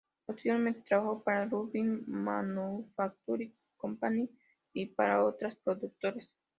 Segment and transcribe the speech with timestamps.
[0.25, 4.27] Posteriormente trabajó para Lubin Manufacturing Company
[4.73, 6.27] y para otras productoras.